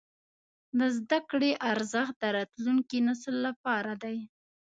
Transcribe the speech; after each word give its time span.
د 0.77 0.79
زده 0.97 1.19
کړې 1.29 1.51
ارزښت 1.71 2.15
د 2.21 2.23
راتلونکي 2.37 2.97
نسل 3.07 3.35
لپاره 3.47 3.93
دی. 4.03 4.17